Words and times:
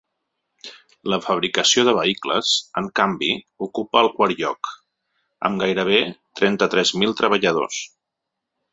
La 1.13 1.19
fabricació 1.25 1.83
de 1.87 1.93
vehicles, 1.97 2.55
en 2.81 2.89
canvi, 3.01 3.31
ocupa 3.67 4.03
el 4.07 4.11
quart 4.17 4.43
lloc, 4.43 4.73
amb 5.51 5.65
gairebé 5.67 6.03
trenta-tres 6.43 6.99
mil 7.05 7.19
treballadors. 7.25 7.89